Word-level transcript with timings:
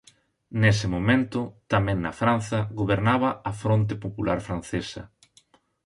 Nese 0.61 0.87
momento 0.95 1.39
tamén 1.73 1.97
en 2.09 2.13
Francia 2.21 2.59
gobernaba 2.79 3.29
a 3.49 3.51
Fronte 3.61 3.95
Popular 4.03 4.39
Francesa. 4.47 5.03